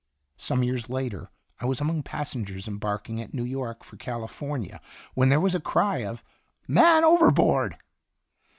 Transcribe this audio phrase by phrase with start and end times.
[0.35, 1.29] '"Some years later,
[1.59, 4.81] I was among passengers embarking at New York for California,
[5.13, 6.23] when there was a cry of"
[6.67, 7.77] Man overboard